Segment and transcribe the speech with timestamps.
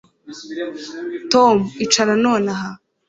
[1.33, 2.69] Tom icara nonaha